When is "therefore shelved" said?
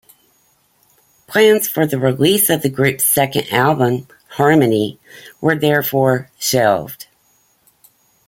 5.55-7.05